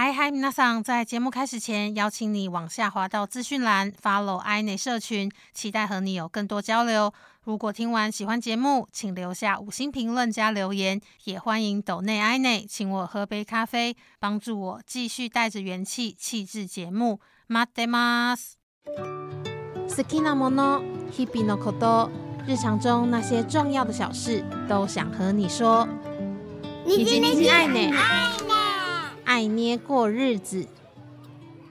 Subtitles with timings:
[0.00, 0.82] 嗨嗨，皆さん！
[0.82, 7.10] 在节目开始前，邀请你往下滑到资讯栏，follow i 内社群，期待和你有更多交流。
[7.44, 17.20] 如果听完喜欢节目，请留下五星评论加留言，也欢迎抖内 i 内请我喝杯咖啡，帮助我继续带着元气气质节目。
[17.46, 22.10] 马德马斯，好きなもの、日々のこと、
[22.46, 25.88] 日常中那些重要的小事，都想和你说。
[26.84, 28.59] 你今天爱呢？
[29.30, 30.66] 爱捏过日子，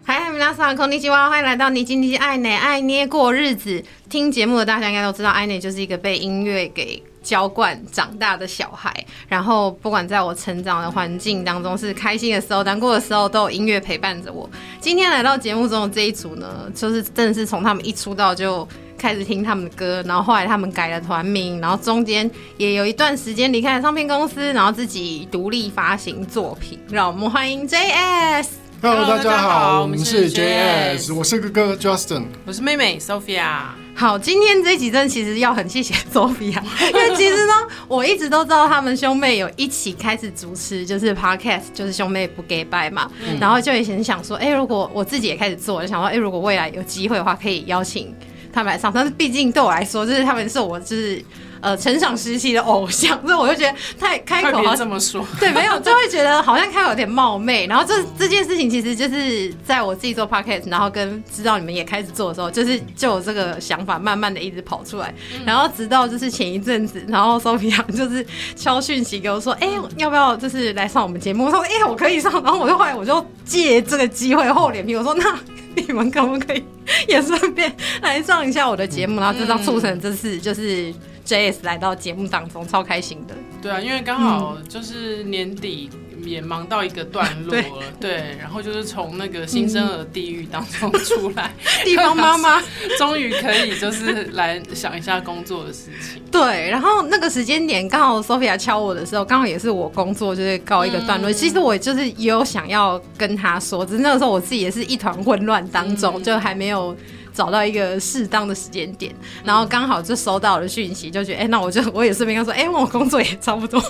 [0.05, 3.83] 嗨，嗨，皆さんこんにちは，欢迎来到你今天爱呢爱捏过日子。
[4.09, 8.93] 听节目的大家应该都知道，爱呢就是一个被音乐给浇灌长大的小孩。
[9.27, 14.49] 然后不管在我成长的环境当中，是开心的时候、难过的时候，都有音乐陪伴着我。
[14.79, 18.67] 今天来到节目中的这一组呢，就是真的是从他们一出道就。
[19.00, 26.78] 开始听他们的歌，然后后来他们改了团名，然后中间也有一段时间离开了唱片公司，然后自己独立发行作品。
[26.90, 28.48] 让我们欢迎 JS。
[28.82, 33.62] Hello，大家好，我们是 JS，我是哥哥 Justin，我是妹妹 Sophia。
[33.94, 37.52] 好，今天这几阵其实要很谢谢 Sophia，因为其实呢，
[37.88, 43.10] 我一直都知道他们兄妹有一起开始主持，就是 Podcast，就是兄妹不给拜嘛。
[43.40, 48.14] 然后就以前想说，哎，如果我自己也开始做，就想说，哎，如果未来有机会的话，可以邀请。
[48.52, 51.22] 他们来上，但是毕竟对我来说，就是他们是我就是
[51.60, 57.66] 呃成长时期的偶像， 所以我就觉得太开口这么说，对，没有就会觉得好像开口有点冒昧。
[57.66, 65.14] 然后这这件事情其实就是在我自己做 podcast，然后跟知道你们也开始做的时候，就是就有这个想法，慢慢的一直跑出来。
[65.44, 68.24] 然后直到就是前一阵子，然后 Sophia 就是
[68.56, 71.46] 敲讯息给我说，哎，要不要就是来上我们节目？
[71.46, 72.32] 我说，哎，我可以上。
[72.42, 75.38] 然后我就后来我就借这个机会厚脸皮，我说那。
[75.76, 76.64] 你们可不可以
[77.06, 79.20] 也顺便来上一下我的节目？
[79.20, 80.92] 然后就这样促成这次就是
[81.24, 83.34] J S 来到节目当中，超开心的。
[83.62, 85.90] 对啊，因为刚好就是年底。
[86.22, 91.50] 也忙到一个段落了，对，然后就是从那个新生儿地狱当中出来，
[91.82, 92.62] 地方妈妈
[92.98, 96.22] 终于可以就是来想一下工作的事情。
[96.30, 101.32] 对，然后那个时间点刚好 Sophia 敲我的时候，刚好也是我工作就是告一个段落。
[101.32, 106.94] 其实我就是也有想要跟他说，只是那个时候我自己也是一团混乱当中，就还没有。
[107.32, 109.14] 找到一个适当的时间点，
[109.44, 113.80] 然后刚好就收到了讯息，就觉得哎，那我就我也顺便跟他说，哎，我工作也差不多，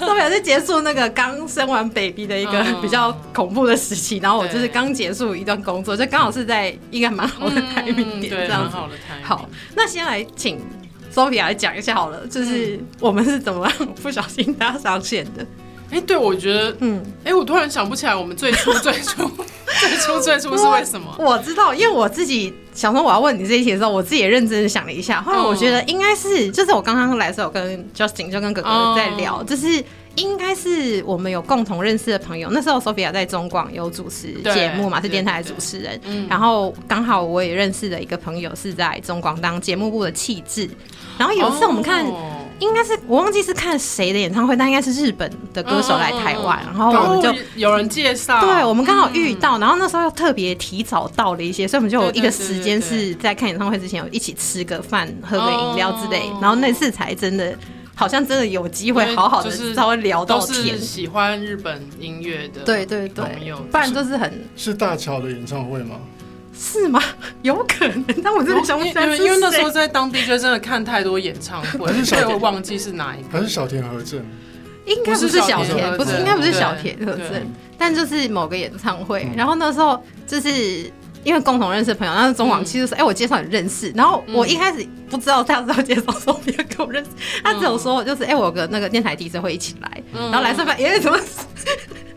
[0.00, 9.24] 都表示结束那个刚生完 baby 的一个比较恐怖的时期，然后我就是刚结束一段工作，就刚好是在一个蛮好的 timing 点，这样好的 timing。
[9.24, 10.60] 好，那先来请
[11.14, 13.66] Sophia 来讲一下好了，就是我们是怎么
[14.02, 15.46] 不小心搭上线的。
[15.90, 19.30] 哎，对，我觉得，嗯，哎，我突然想不起来，我们最初、最初、
[19.78, 21.14] 最初、最初是为什么？
[21.18, 29.82] 我知道，因为我自己想说我要问你这一题的时候，我自己也认真的想了一下，后来我觉得应该是，就是我刚刚来的时候跟 Justin 就跟哥哥在聊，就是
[30.16, 32.48] 应该是我们有共同认识的朋友。
[32.50, 40.68] 那时候 Sophia 在中广有主持节目嘛，是电台的主持人，然后刚好我也认识的一个朋友是在中广当节目部的气质，
[41.16, 42.04] 然后有一次我们看。
[42.58, 57.56] 应该是我忘记是看谁的演唱会，但应该是日本的歌手来台湾，然后我们就有人介绍，对我们刚好遇到，然后那时候又特别提早到了一些，所以我们就有一个时间是在看演唱会之前有一起吃个饭、喝个饮料之类，然后那次才真的
[57.94, 60.80] 好像真的有机会好好的稍微聊到天。
[60.80, 65.96] 喜欢日本音乐的，对对对，不然就是很是大乔的演唱会吗？
[66.58, 67.02] 是吗？
[67.42, 69.02] 有可能，但我真的想不起来。
[69.04, 73.28] 因为因为那时候在当地就真的看太多演唱会，所以我忘记是哪一个。
[73.30, 74.24] 还是小田和正？
[74.86, 79.28] 应该不是小田，不是应该不是小田和正，但就是某个演唱会。
[79.36, 80.50] 然后那时候就是
[81.24, 87.10] 因为共同认识的朋友，那是中广其实说：“哎，我介绍你认识。”然后我一开始不知道他知道介绍说别人跟我认识，
[87.42, 91.18] 他只有说就是：“哎，我有个那个电台 DJ 会一起来，然后来上班，哎，怎么？”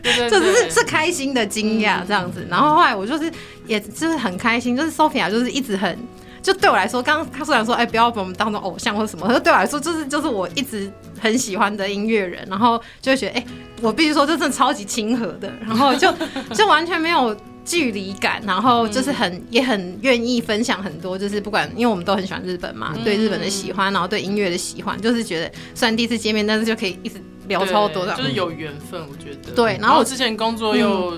[0.02, 3.30] 这只是是开心的惊讶这样子，然后后来我就是
[3.70, 5.96] 也就是很开心，就是 Sophia 就是一直很
[6.42, 13.46] 就对我来说，刚刚他虽然说哎不要把我们当成偶像或者什么，可是对我来说就是就是我一直很喜欢的音乐人，然后就会觉得哎
[13.80, 16.12] 我必须说这真的超级亲和的，然后就
[16.52, 27.16] 就完全没有距离感，然后就是很也很愿意分享很多，就是不管因为我们都很喜欢日本嘛，对日本的喜欢，然后对音乐的喜欢，就是觉得虽然第一次见面，但是就可以一直。
[27.48, 29.50] 聊超多的，就是有缘分，我觉得。
[29.56, 31.14] 对，然后我之前工作又。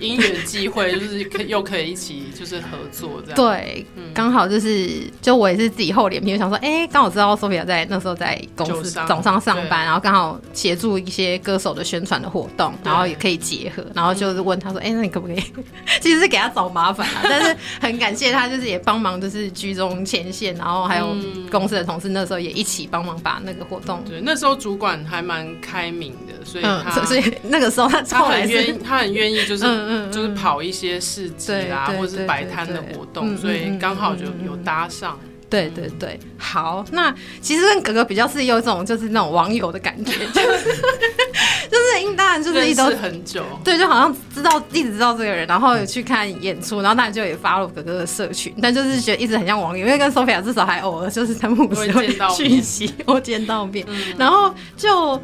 [0.00, 3.36] 因缘际会， 就是可又可以一起就是合作这样。
[3.36, 4.88] 对，刚好就是
[5.20, 15.42] 就我也是自己厚脸皮，想说，哎，刚好知道 Sophia 在那时候在公司早上上班，然后刚好协助一些歌手的宣传的活动，然后也可以结合，然后就是问他说，哎，那你可不可以？
[16.00, 21.14] 其实是给他找麻烦啊， 但是很感谢他，就是也帮忙，就是居中牵线，然后还有
[21.50, 24.02] 公司的同事那时候也一起帮忙把那个活动。
[24.08, 26.34] 对，那时候主管还蛮开明的。
[26.44, 29.64] 所以他所以那个时候他他很愿意，他很愿意就是
[30.10, 35.18] 就是跑一些市集啦，或者是摆摊的活动，所以刚好就有搭上。
[35.50, 53.86] 对对对，好，那其实跟哥哥比较是有一种就是那种网友的感觉， 就是应当然就是一直很久，对，就好像知道一直知道这个人，然后有去看演出，然后当然就也发了哥哥的社群，但就是觉得一直很像网友，因为跟 Sophia 至少还偶尔就是他们五十会讯息或见到面，
[54.18, 55.18] 然后就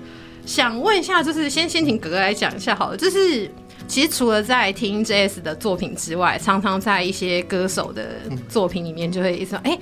[0.46, 3.46] 想问一下，就是先先请哥哥来讲一下好了，就是
[3.86, 9.78] 其实除了在听 JS 的作品之外，常常在一些歌手的作品里面就会一直说，哎。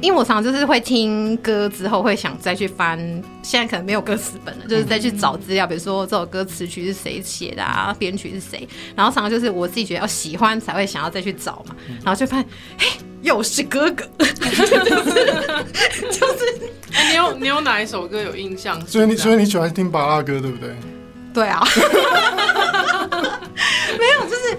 [0.00, 2.96] 因为我常常就是会听歌之后，会想再去翻，
[3.42, 11.74] 现在可能没有歌词本了，就是再去找资料，比如说这首歌词曲是谁写的啊，编曲是谁，然后常常就是我自己觉得要喜欢才会想要再去找嘛，
[12.04, 12.46] 然后就发现，
[12.78, 12.86] 嘿，
[13.22, 14.24] 又是哥哥， 就
[16.38, 16.60] 是，
[17.10, 18.80] 你有你有哪一首歌有印象？
[18.86, 20.76] 所以你所以你喜欢听巴拉歌对不对？
[21.34, 21.60] 对啊，
[23.98, 24.58] 没有就是。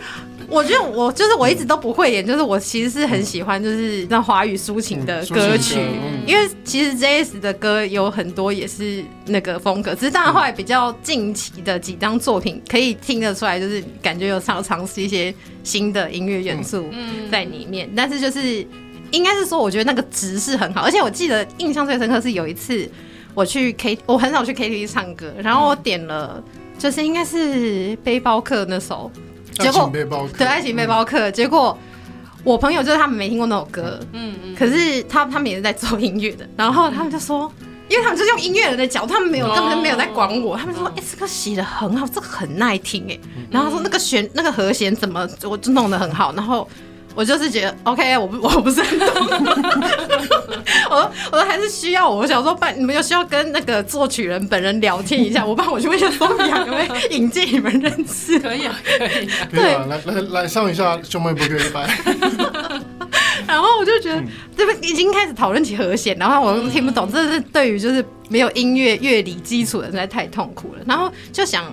[0.52, 5.78] 我觉得我就是我一直都不会演，就是我其实是很喜欢就是那华语抒情的歌曲，
[6.26, 15.32] 因为其实 J S 的歌有很多也是那个风格，只是当然后来比较近期的几张作品可以听得出来，就是感觉有尝尝试一些
[15.64, 16.90] 新的音乐元素
[17.32, 18.66] 在里面，但是就是
[19.12, 22.90] 应该是说，我觉得那个值是很好，而且我记得印象最深刻是有一次
[23.36, 26.44] 我去 K，我很少去 K T V 唱歌，然后我点了
[26.80, 29.12] 就是应该是背包客那首。
[29.60, 29.92] 结果
[30.38, 31.78] 对爱情背包客，结果
[32.44, 37.52] 我朋友就是他们没听过那首歌，嗯嗯，可是他他们也是在做音乐的，然后他们就说，
[37.90, 43.20] 因为他们就是用音乐人的角度，他们没有根本就没有在管我，他们说，哎，这个写的很好，这个很耐听，哎，
[43.52, 46.68] 然后说那个弦那个和弦怎么我就弄得很好，然后。
[47.16, 49.08] 我就是觉得 OK，我不我不是很懂，
[50.90, 58.40] 我我还是需要我想说，办你们有需要跟那个作曲人本人聊天一下， 我帮我去问一下松阳，可不可以引荐你们认识？
[58.40, 61.90] 可以啊，可以，对，来来来上一下兄妹不可以拜。
[63.48, 64.24] 然后我就觉得
[64.56, 70.82] 这边已经开始讨论起和弦，然后我都听不懂，真的是对于就是没有音乐乐理基础的实在太痛苦了。
[70.86, 71.66] 然后就想。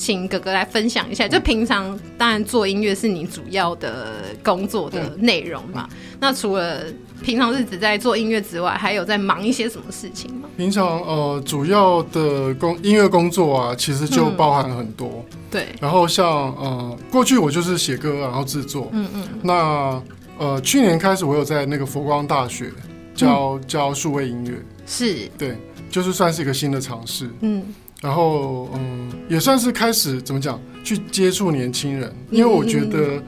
[0.00, 5.86] 请哥哥来分享一下，就平常当然做音乐是你主要的工作的内容嘛？
[6.18, 6.82] 那除了
[7.22, 10.48] 平常日子在做音乐之外，还有在忙一些什么事情吗？
[10.56, 15.22] 平常呃，主要的工音乐工作啊，其实就包含很多。
[15.50, 15.66] 对。
[15.78, 16.26] 然后像
[16.56, 18.88] 呃，过去我就是写歌，然后制作。
[18.92, 19.28] 嗯嗯。
[19.42, 20.02] 那
[20.38, 22.72] 呃，去年开始我有在那个佛光大学
[23.14, 24.54] 教教数位音乐。
[24.86, 25.28] 是。
[25.36, 25.58] 对，
[25.90, 27.28] 就是算是一个新的尝试。
[27.42, 27.62] 嗯。
[28.02, 33.22] 然后，嗯，也算是开始怎么讲，去接触年轻人，因为我觉得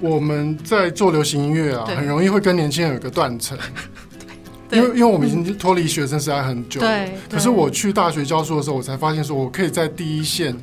[0.00, 3.58] 我们在做流行音乐啊，很容易会跟年轻人有个断层。
[4.72, 7.12] 因为因为我们已经脱离学生时代很久，对。
[7.30, 10.56] 可是我去大学教书的时候，我才发现说，我可以在第一线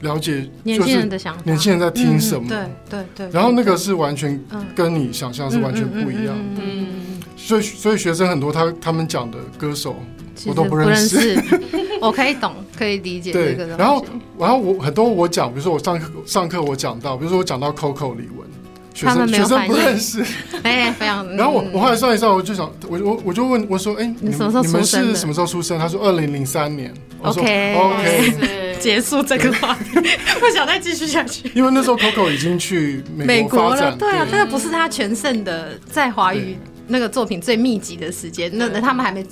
[0.00, 2.58] 了解年轻人的想法，年轻人在听什么，对
[2.90, 3.30] 对对。
[3.30, 4.38] 然后那个是完全
[4.74, 6.62] 跟你想象是完全不一样的。
[6.62, 6.86] 嗯。
[7.36, 9.94] 所以所以学生很多，他他们讲的歌手。
[10.46, 11.34] 我都不认识，
[12.02, 13.66] 我可以懂，可以理解这个。
[13.76, 14.04] 然后，
[14.38, 18.44] 然后我很多我讲，比如说我上课上课我讲到，比如说我讲到 Coco 李玟，
[18.94, 20.24] 学生学生不认识，
[20.62, 21.28] 哎，非常。
[21.36, 25.78] 然后我我后来算一算，我就想，我我我就问我说，哎，你们你们是什么时候出生？
[25.78, 26.92] 他说二零零三年。
[27.20, 29.90] OK OK， 结束这个话题，
[30.38, 31.50] 不想再继续下去。
[31.52, 39.26] 因为那时候 Coco 已经去美国了，对啊，这个不是他全盛的在华语那个作品最密集的时间，那那他们还没。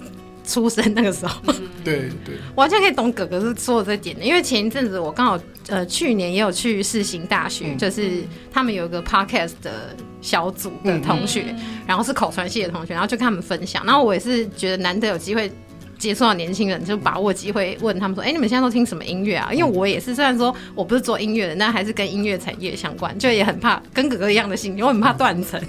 [0.47, 1.43] 出生那个时候，
[1.85, 5.39] 对对，完全可以懂哥哥是说的这点的，因为前一阵子我刚好
[5.69, 8.23] 呃去年也有去世新大学，就是
[8.53, 11.55] 他们有一个 podcast 的小组的同学，
[11.87, 15.51] 然后是口传系的同学，然后就跟他们分享，然后我也是觉得难得有机会。
[15.99, 25.61] 接触到年轻人，就把握机会问他们说：“哎，你们现在都听什么音乐啊？”因为我也是，虽然说我不是做音乐的，但还是跟音乐产业相关，就也很怕跟哥哥一样的心情，我很怕断层，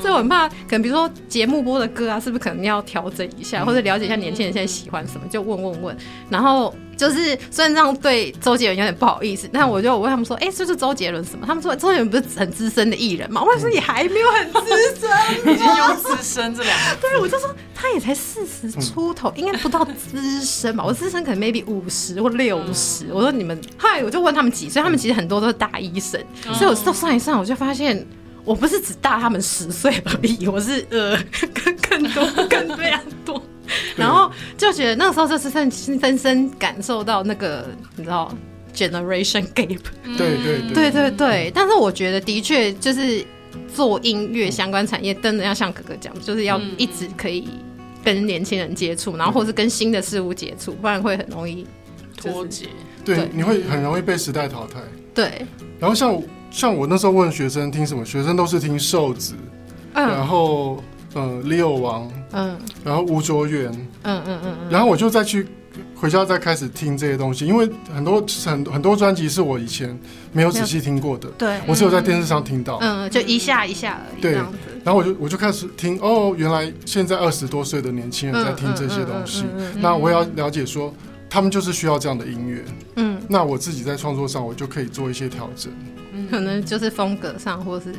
[0.00, 5.96] 所以我很怕可能比如说节目播的歌啊，是不是可能要调整一下，或者了解一下年轻人现在喜欢什么，就问问问，
[6.28, 6.74] 然后。
[6.96, 11.46] 就是虽然这样对周杰伦有点不好意思，但我就我问他们说，哎，这是周杰伦什么？
[11.46, 13.42] 他们说周杰伦不是很资深的艺人吗？
[13.42, 15.10] 我说你还没有很资深，
[15.54, 16.96] 已经用资深这两个。
[17.02, 20.84] 对，我就说他也才四十出头， 应该不到资深吧？
[20.84, 23.12] 我资深可能 maybe 五十或六十。
[23.12, 26.20] 我说你们，后来我就问他们几岁，他们其实很多都是大医生，
[26.54, 28.06] 所以我算一算，我就发现
[28.44, 31.18] 我不是只大他们十岁而已，我是呃
[31.52, 33.42] 更更多更非常多。
[33.96, 37.66] 然后就觉得那个时候就是深深深感受到那个
[37.96, 38.32] 你知道
[38.74, 39.80] generation gap，
[40.16, 41.52] 对对对对对。
[41.54, 43.24] 但是我觉得的确就是
[43.74, 47.48] 做音乐相关产业，真的要像哥哥讲，就是要一直可以
[48.04, 51.66] 跟年轻人接触，然后或是跟新的事物接触，不然会很容易
[52.16, 52.66] 脱节。
[53.04, 54.80] 对，你会很容易被时代淘汰。
[55.14, 55.46] 对。
[55.78, 59.34] 然后像像我那时候问学生听什么，学生都是听瘦子，
[59.94, 60.82] 然后
[61.14, 63.70] 呃，Leo 王，嗯，然后吴卓源，
[64.02, 65.46] 嗯嗯嗯，然后我就再去。
[65.94, 69.98] 回家再开始听这些东西，因为很多很很多专辑是我以前
[70.32, 71.60] 没有仔细听过的，对。
[71.66, 74.22] 我只有在电视上听到，嗯，就一下一下而已。
[74.22, 74.32] 对，
[74.82, 79.44] 然后我就我就开始听，哦，原来现在二十多岁的年轻人在听这些东西，
[79.76, 80.94] 那我也要了解说，
[81.28, 82.64] 他们就是需要这样的音乐，
[82.96, 85.70] 嗯，那我自己在创作上，我就可以做一些调整，
[86.30, 87.94] 可能就是风格上，或是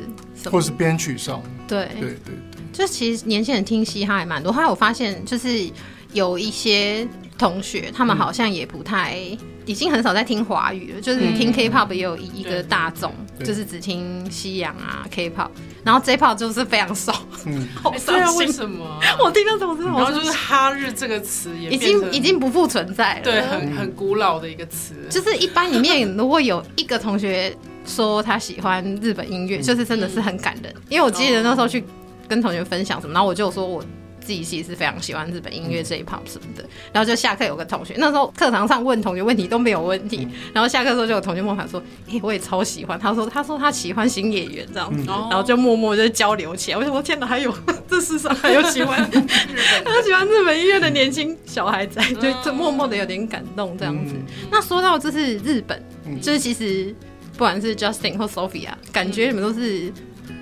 [0.50, 1.86] 或是编曲上，对。
[2.00, 5.70] 对对对，就其实年轻人听嘻哈还蛮多，后来我发现就是
[6.12, 7.06] 有一些。
[7.38, 9.16] 同学，他们好像也不太，
[9.64, 11.00] 已经很少在听华语了。
[11.00, 15.46] 就是听 K-pop 也有一个大众，就是只听西洋啊 K-pop，
[15.84, 17.14] 然后 J-pop 就是非常少。
[17.46, 17.64] 嗯，
[18.04, 18.84] 对啊，为什么？
[19.22, 23.20] 我听到这种真的，然后就是哈日这个词也已经已经不复存在了。
[23.22, 24.96] 对，很很古老的一个词。
[25.08, 27.56] 就是一般里面如果有一个同学
[27.86, 30.74] 说他喜欢日本音乐，就是真的是很感人。
[30.88, 31.84] 因为我记得那时候去
[32.28, 33.82] 跟同学分享什么，然后我就说我。
[34.20, 41.82] 自己其实非常喜欢日本音乐这一 part 什么的，然后就下课有个同学，那时候课堂上问同学问题都没有问题，然后下课时候就有同学问他说
[42.12, 46.76] ：“哎，我也超喜欢。”他说：“他说他喜欢新演员这样子。”然后就默默就交流起来。
[46.76, 47.50] 我想说：“天哪，还有
[47.88, 54.14] 这世上还有喜欢他喜欢日本音乐的年轻小孩在，就就默默的有点感动这样子。”
[54.52, 55.82] 那说到这是日本，
[56.20, 56.94] 就是其实
[57.32, 59.90] 不管是 Justin 或 Sophia，感觉你们都是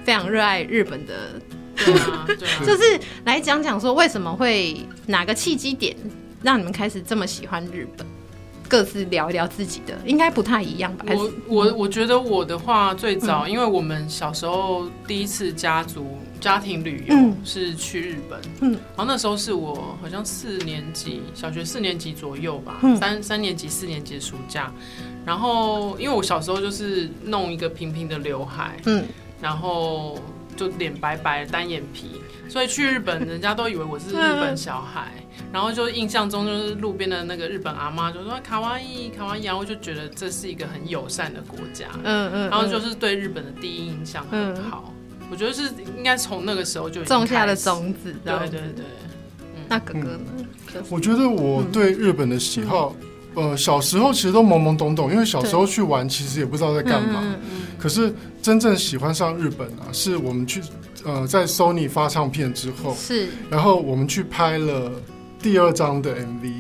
[0.02, 1.12] 非常热爱日本的。
[1.76, 5.97] 对啊，对啊， 就是来讲讲说为什么会哪个契机点
[6.42, 8.06] 让你们开始这么喜欢日本？
[8.68, 11.04] 各自聊一聊自己的，应该不太一样吧？
[11.14, 17.14] 我我我觉得我的话最早，因为我们小时候第一次家族家庭旅游
[17.45, 24.73] 是去日本，嗯，然后那时候是我好像四年级，小学四年级左右吧，三三年级四年级的暑假，
[25.25, 29.04] 然后因为我小时候就是弄一个平平的刘海，嗯，
[29.40, 30.18] 然后。
[30.57, 35.13] 就脸白白单眼皮，所以去日本，人家都以为我是日本小孩，
[35.53, 44.93] 然后就印象中就是路边的那个日本阿妈就说卡哇伊卡哇伊，然后就觉得这是一个很友善的国家，嗯嗯，然后就是对日本的第一印象很好。
[45.31, 48.85] 我觉得是应该从那个时候就种下了种子，对对对。
[49.69, 50.21] 那哥哥呢？
[50.89, 52.95] 我觉得我对日本的喜好。
[53.37, 57.23] 呃，小时候其实都懵懵懂懂，因为小时候去玩，其实也不知道在干嘛。
[57.78, 60.62] 可是真正喜欢上日本啊，是我们去
[61.05, 64.90] 呃在 Sony 发唱片之后，是，然后我们去拍了
[65.40, 66.52] 第二张的 MV。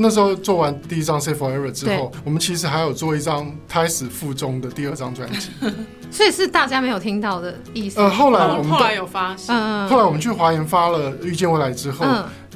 [0.00, 5.50] 那时候做完第一张《Say Forever》之后，我们其实还有做一张胎死腹中的第二张专辑。
[6.10, 8.00] 所以是大家没有听到的意思。
[8.00, 9.54] 呃，后来我们后来有发现，
[9.88, 12.04] 后来我们去华研发了《遇见未来》之后。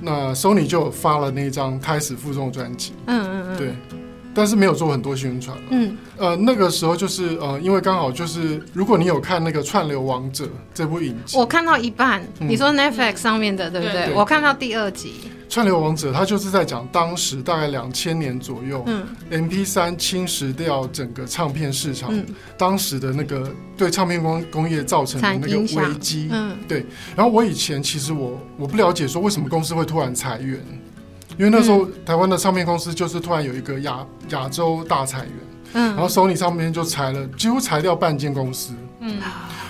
[0.05, 3.69] 那 Sony 就发了那张开始负重专辑，嗯嗯嗯，对，
[4.35, 14.13] 但是没有做很多宣传嗯，呃，那个时候就是呃，因为刚好就是，如果你有看那个《串流王者》这部影集，我看到一半，你说 Netflix 上面的对不对？
[14.15, 15.15] 我看到第二集。
[15.49, 22.11] 串流王者，它就是在讲当时大概两千年左右，嗯，M P 三侵蚀掉整个唱片市场，
[22.57, 26.87] 当时的那个对唱片工工业造成的那个危机，嗯，对。
[27.15, 30.59] 然后我以前其实我我不了解说为什么公司会突然裁员，
[31.39, 35.31] 因为那时候台湾的唱片公司就是突然有一个亚亚洲大裁员，
[35.75, 39.17] 嗯，然后索尼唱片就裁了，几乎裁掉半间公司，嗯。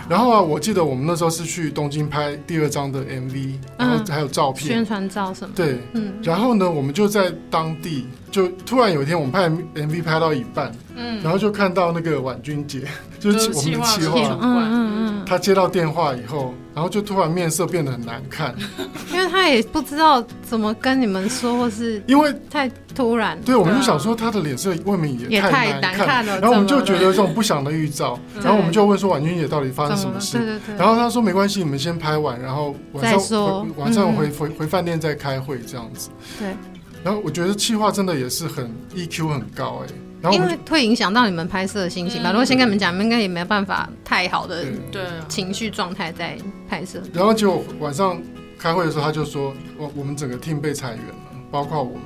[0.08, 5.54] 然后啊，我记得我们那时候是去东京拍第二张的 MV，然后还有照片、宣传照什么。
[5.54, 6.14] 对，嗯。
[6.22, 12.82] 然后呢，我们就在当地，就突然有一天，我们拍 MV 拍到一半，嗯，然后就看到那个婉君姐，
[13.20, 16.52] 就是我们的企划，嗯嗯嗯，他接到电话以后。
[16.74, 18.54] 然后就突然面色变得很难看，
[19.12, 23.38] 因为他也不知道怎么跟你们说，或是因为太突然。
[23.42, 26.40] 对，我们就想说他的脸色未免也太难看了。
[26.40, 30.38] 然后我们就觉得这种不祥的预兆， 然后我们就问说婉君姐到底发生什么事？
[30.38, 30.76] 对对对。
[30.76, 36.10] 然后他说没关系，你们先拍完，然后晚上晚上回回回饭店再开会这样子。
[36.38, 36.48] 对。
[37.04, 39.92] 然后我觉得气话真的也是很 EQ 很高哎。
[40.30, 42.30] 因为会影响到你们拍摄的心情吧。
[42.30, 46.38] 如果先跟你们讲，应该也没办法太好的对情绪状态在
[46.68, 47.02] 拍摄。
[47.12, 48.22] 然后就晚上
[48.56, 51.14] 开会的时候，他就说：“我我们整个 team 被裁员了，
[51.50, 52.02] 包括我们，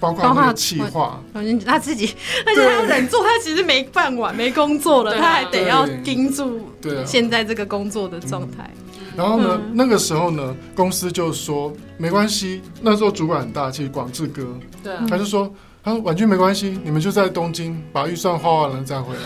[0.00, 1.22] 包括那个企划。”
[1.64, 2.12] 他自己，
[2.44, 6.68] 而且他要忍住，他其实没饭碗，没工作了，他还得要盯住
[7.06, 8.68] 现在这个工作的状态。
[9.16, 12.62] 然后呢，那个时候呢，公司就说没关系。
[12.80, 15.52] 那时候主管很大气，广志哥，对，他就说。
[15.82, 19.22] 他说：“婉君没关系，你们就在东京把预算花完了再回来。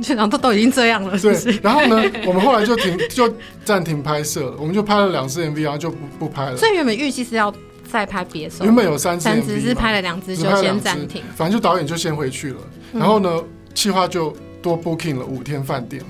[0.00, 1.58] 现场都都已经这样了，对。
[1.60, 3.32] 然后呢，我们后来就停， 就
[3.64, 4.56] 暂停拍摄了。
[4.60, 6.56] 我们就拍了两次 MV，然后就不不拍了。
[6.56, 7.52] 所以原本预计是要
[7.90, 8.64] 再拍别首。
[8.64, 12.60] 原本有三支，三支是拍了两支就先暂停，反正就导演就先回去了。
[12.92, 13.42] 然后呢，
[13.74, 16.00] 企划就多 booking 了五天饭店。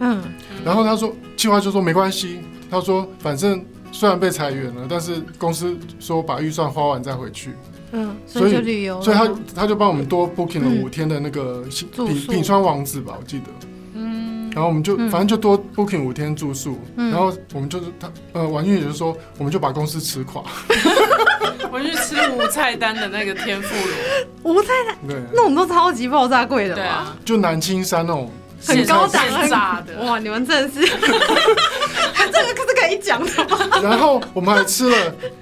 [0.00, 0.22] 嗯，
[0.62, 2.40] 然后他说，企划就说没关系，
[2.70, 7.52] 他说反正虽然被裁员了，但是公司说把预算花完再回去。
[7.98, 13.46] 嗯，所以就旅游，所以他他就帮我们多 booking 了五天的那个品品川王子吧，我记得。
[13.94, 20.42] 嗯，然后我们就反正就多 booking 五天住宿，然后我们就是他呃，王俊也就是说，我们就把公司吃垮。
[21.72, 23.94] 我去吃无菜单的那个天妇罗，
[24.54, 27.16] 无菜单，对，那种都超级爆炸贵的吧？
[27.24, 28.30] 就南青山那种。
[28.66, 30.02] 很高档炸的。
[30.04, 30.18] 哇！
[30.18, 30.80] 你们真的是，
[32.24, 33.58] 这个可是可以讲的吗？
[33.82, 34.96] 然后我们还吃了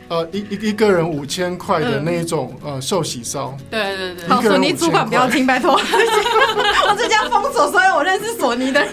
[0.09, 3.57] 呃一一一个人五千块的那一种呃寿喜烧。
[3.71, 8.93] 对对对，好，索尼主管不要听，拜托，我这家封锁所有我认识索尼的人。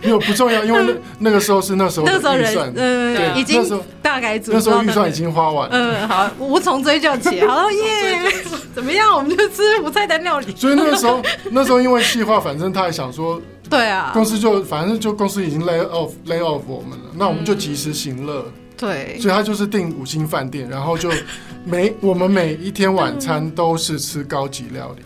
[0.00, 5.68] 没有不重要，因为那 那个时候是那时候那时候人嗯已经大概那时候预算已经花完。
[5.72, 7.40] 嗯，好，无从追究起。
[7.46, 8.32] 好耶，
[8.74, 9.12] 怎么样？
[9.16, 10.54] 我们就吃无菜单料理。
[10.56, 18.44] 所以那个时候那时候因为细化，反正他还想说，对啊，公司就反正就公司已经 lay off lay off 我们了，那我们就及时行乐。
[18.76, 21.10] 对，所以他就是订五星饭店，然后就
[21.64, 25.02] 每 我们每一天晚餐都是吃高级料理。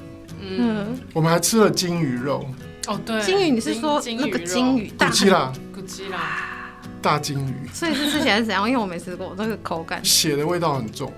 [0.59, 2.45] 嗯，我们还吃了金鱼肉。
[2.87, 4.89] 哦，对，金鱼，你是说那个金鱼？
[4.99, 7.69] 大鸡啦，古鸡啦，大金鱼。
[7.73, 8.69] 所以是吃起来是怎样？
[8.69, 11.11] 因为我没吃过，那个口感，血的味道很重。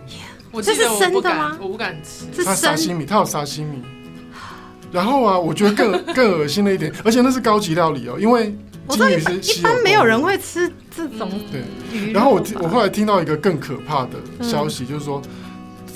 [0.52, 1.58] 我这是生的吗？
[1.60, 2.26] 我不敢吃。
[2.32, 3.82] 是沙西米，它有沙西米。
[4.94, 8.54] 然后啊，我觉得更 更恶心了一点，而且那是高级料理哦，因为
[8.88, 12.12] 金鱼是一般没有人会吃这种对。
[12.12, 15.20] 然后我我后来听到一个更可怕的消息，就是说，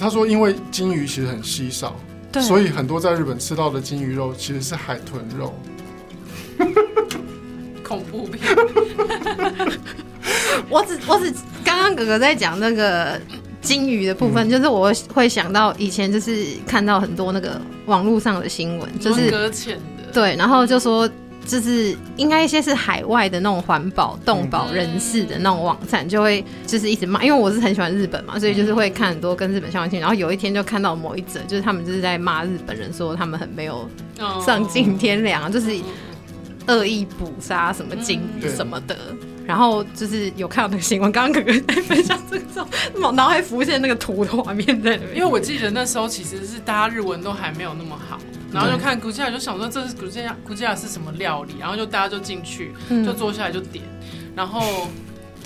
[0.00, 1.94] 他说因为金鱼其实很稀少。
[2.42, 5.54] 所以很多在日本吃到的金鱼肉其实是海豚肉，
[7.82, 8.54] 恐怖片。
[10.68, 11.32] 我只我只
[11.64, 13.18] 刚刚哥哥在讲那个
[13.60, 21.08] 金鱼的部分，就是我会想到以前就是看到很多那个网络上的新闻，就是搁浅的，对，然后就说。
[21.46, 29.98] 就是应该一些是海外的那种环保动保人士的那种网站，就会就是一直骂，因为我是很喜欢日本嘛，所以就是会看很多跟日本相关性。
[29.98, 33.88] 然后有一天就看到某一则，就是他们就是在骂日本人，说他们很没有
[34.44, 35.74] 上尽天良，就是
[36.66, 38.94] 恶意捕杀什么鲸鱼什么的。
[39.48, 42.60] 然后就是有看到那个新闻，刚刚哥哥在分享这个时
[43.00, 45.16] 候，脑海浮现那个图的画面在里面。
[45.16, 48.18] 因为我记得那时候其实是大家日文都还没有那么好。
[48.52, 51.54] 然后就看古吉亚，就想说这是古吉亚，古吉亚是什么料理？
[51.58, 52.74] 然后就大家就进去，
[53.06, 53.82] 就坐下来就点，
[54.36, 54.86] 然后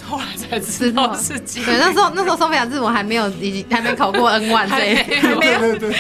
[0.05, 1.65] 后来才知道是鸡。
[1.65, 5.61] 对，那时候那时候苏菲亚日文还没有，已经还没考过 N 万，对， 还没有。
[5.61, 5.95] 对对。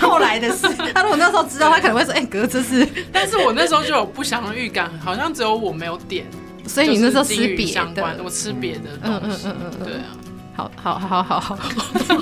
[0.00, 2.84] 后来的事，他如果那时候知道，他可能会说：“哎，哥，这是。
[3.12, 6.26] ”但是我那时候就有不祥的预感，好像只有我没有点，
[6.68, 10.16] 所以你那时候吃别的，我吃别的东西，嗯嗯嗯嗯，对啊。
[10.58, 11.56] 好好好好好，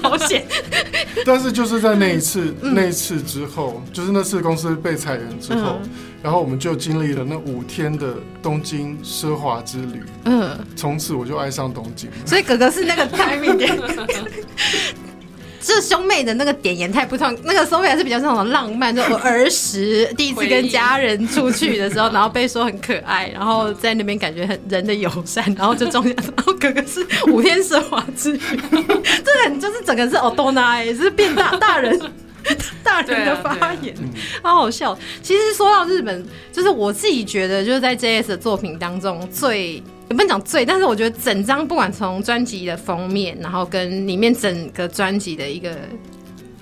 [0.03, 0.47] 好 险！
[1.25, 5.81] 但是就是在那一次那一次之后，就是那次公司被裁员之后，
[6.23, 10.03] 然后我们就经历了那五天的东京奢华之旅。
[10.27, 12.11] 嗯，从此我就爱上东京。
[12.27, 13.75] 所以哥哥是那个 timing 点。
[15.67, 32.01] 这兄妹的那个点也太不同，那个 Sophia 是比较那种浪漫，就我儿时第一次跟家人出去的时候，然后被说很可爱，然后在那边感觉很人的友善，然后就中间，然后哥哥是五天奢华之旅， 这很就是整个是哦多纳，也是变大大人
[32.85, 33.93] 大人的发言，
[34.43, 34.97] 好好笑。
[35.21, 39.83] 其实说到日本，就是我自己觉得就是在 JS 的作品当中最。
[40.09, 45.77] 也不能讲最，但是我觉得整张不管从专辑的封面，然后跟里面整个专辑的一个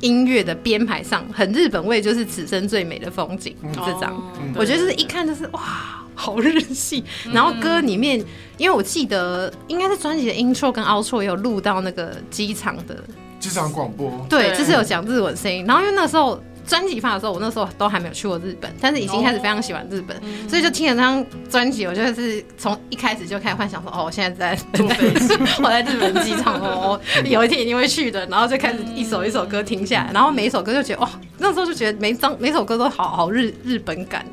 [0.00, 3.54] 音乐的编排上，很日本味，就是此生最美的风景。
[3.74, 4.20] 这张
[4.54, 7.04] 我觉得就是一看就是哇，好日系。
[7.32, 8.18] 然后歌里面，
[8.56, 13.04] 因为我记得应该是专辑的 intro 跟 outro 也有录到那个机场的
[13.38, 15.64] 机场广播，对，就是有讲日文声音。
[15.66, 16.42] 然后因为那时候。
[16.66, 20.16] 专辑发的时候，我那时候都还没有去过日本，但是已经开始非常喜欢日本，
[20.48, 34.24] 所以就听了这张专辑，我就是从一开始就开始幻想说，哦，我现在在坐飞机， 我在日本机场哦， 有一天一定会去的，然后就开始一首一首歌听下来，然后每一首歌就觉得哇，那时候就觉得每张每首歌都好好日日本感。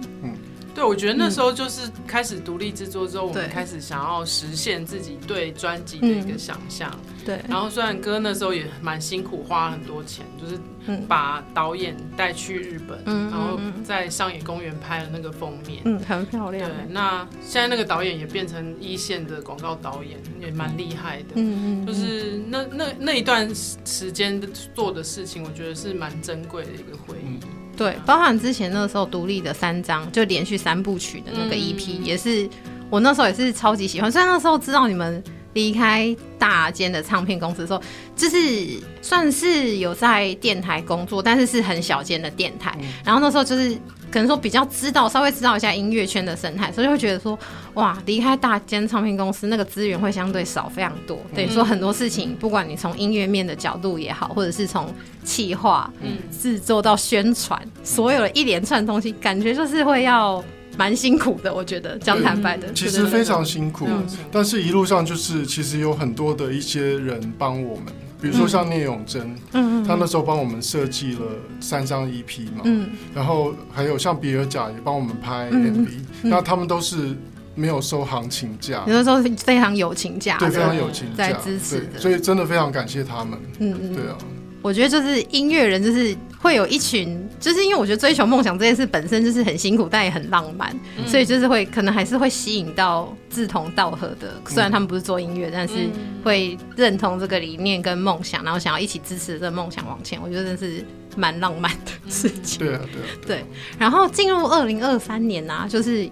[0.73, 6.89] 对，我觉得那时候就是开始独立制作之后，我们开始想要实现自己对专辑的一个想象。
[7.25, 10.59] 对，然后虽然哥那时候也蛮辛苦，花了很多钱，就是
[11.07, 16.69] 把导演带去日本，然后在上野公园拍了那个封面，嗯，很漂亮。
[16.69, 21.33] 对，那现在那个导演也变成一线的广告导演，也蛮厉害的。
[21.35, 23.47] 嗯嗯，就是那那那一段
[23.85, 24.41] 时间
[24.73, 27.39] 做的事情，我觉得是蛮珍贵的一个回忆。
[27.77, 32.49] 对，包含之前那个时候独立的三张，就连续三部曲的那个 EP，也是
[32.89, 34.11] 我那时候也是超级喜欢。
[34.11, 37.81] 虽然那时候知道你们离开大间的唱片公司的时候，
[38.15, 42.77] 就是算是有在电台工作，但是是很小间的电台。
[43.05, 43.73] 然后那时候就是
[44.11, 47.37] 可能说比较知道，稍微知道一下音乐圈的生态，所以会觉得说，
[47.75, 51.17] 哇，离开大间唱片公司，那个资源会相对少非常多。
[51.35, 60.43] 等于说很多事情，不管你从音乐面的角度也好，或者是从企划、嗯制作到宣传，所有的一连串东西，感觉就是会要。
[60.77, 63.87] 蛮辛苦的，我觉得讲坦白的，其实非常辛苦。
[64.31, 67.85] 但是一路上就是其实有很多的一些人帮我们，
[68.21, 71.21] 比如说像聂永贞，嗯他那时候帮我们设计了
[71.59, 75.87] 三张 EP 嘛，嗯，然后还有像比尔贾也帮我们拍 MV，
[76.23, 77.15] 那他们都是
[77.55, 83.37] 没有收行情价，有的时候非常友情价，对，非常友情在支持的，所以真的非常感谢他们。
[83.59, 84.17] 嗯嗯，对啊。
[84.61, 90.75] 我觉得就是音乐人，就是会有一群，就是因为我觉得追求梦想这件事本身就是很辛苦，但也很浪漫，
[91.07, 94.39] 所以就是会可能还是会吸引到志同道合的。
[94.47, 95.89] 虽然他们不是做音乐，但是
[96.23, 100.21] 会认同这个理念跟梦想，然后想要一起支持这个梦想往前。
[100.21, 102.59] 我觉得真是蛮浪漫的事情。
[102.59, 103.05] 对啊，对啊。
[103.25, 103.45] 对，
[103.79, 106.09] 然后进入二零二三年啊，就是。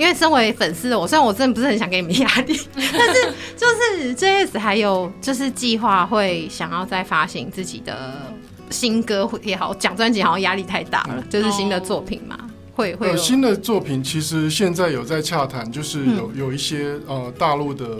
[0.00, 8.32] 因为身为粉丝的我，虽然我真的不是很想给你们压力， 但是就是 JS 还有就是计划会想要再发行自己的
[8.70, 12.34] 新歌也好，讲专辑好像压力太大了，就是新的作品嘛，
[12.72, 14.02] 会会有新的作品。
[14.02, 17.98] 其实现在有在洽谈，就是有有一些呃大陆的，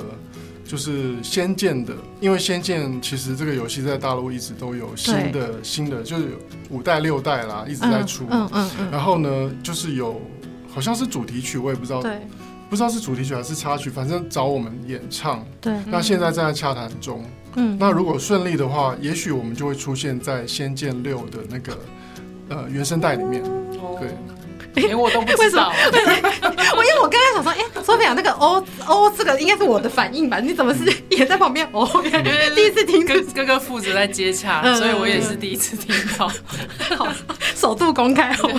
[0.64, 6.28] 就是《仙剑》的，因为《仙剑》其实这个游戏在大陆一直都有新的新的，就是
[6.70, 10.18] 五代六代啦，一直在出，嗯嗯嗯，然后呢，就是有。
[10.72, 12.20] 好像是主题曲，我也不知道，对，
[12.68, 15.44] 不知道是主题曲还是插曲，反正找我们演唱。
[15.61, 17.24] 对，那现在正在洽谈中。
[17.56, 21.78] 嗯，那如果顺利的话，也许我们就会出现在《仙剑六》的那个
[22.48, 23.42] 呃原声带里面。
[23.98, 24.09] 对。
[24.74, 25.72] 连我都不知道，
[26.76, 30.38] 我因为我刚刚想说，哎，说表那个哦哦，这个应该是我的反应吧？
[30.38, 31.88] 你怎么是也在旁边哦？
[32.04, 36.30] 因为第一次听，哥哥哥父子在接洽，所以我也是第一次听到。
[36.96, 37.09] 好，
[37.56, 38.50] 首度公开哦。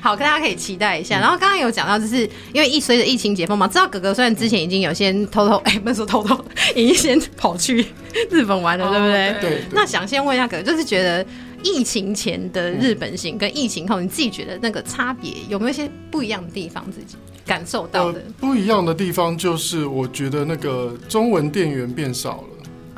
[0.00, 1.18] 好，大家可以期待一下。
[1.18, 2.18] 然后刚刚有讲到，就是
[2.52, 6.38] 因为一随着疫情解封嘛，知道哥哥虽然之前已经有先偷偷，哎，不是说偷偷，
[6.74, 7.84] 已经先跑去
[8.30, 9.34] 日本玩了，对不对？
[9.40, 9.64] 对。
[9.72, 11.26] 那想先问一下哥哥，就是觉得。
[11.62, 16.84] 疫情前的日本行跟疫情后，你自己觉得那个差别有没有一些不一样的地方？
[16.90, 22.48] 自己感受到的不一样的地方就是，我觉得那个中文店员变少了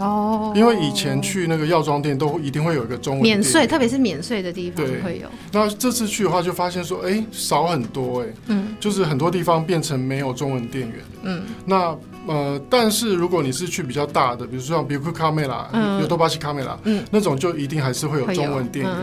[0.01, 5.29] 哦，因为以前去那个药妆店都一定会有一个中文免税，特别是免税的地方会有。
[5.53, 11.97] 那这次去的话，就发现说，哎，少很多，哎，嗯，就是很多地方变成没有中文店员，嗯，那。
[12.27, 15.69] 呃，但是如果你是去比较大的，比如说像比如卡梅拉、
[16.01, 18.95] 有多巴西卡梅拉，嗯，那种就一定还是会有中文店员。